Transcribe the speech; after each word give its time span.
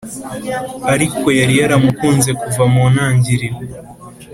ariko 0.93 1.21
yari 1.39 1.53
yaramukunze 1.61 2.29
kuva 2.41 2.63
mu 2.73 2.83
ntangiriro. 2.93 3.57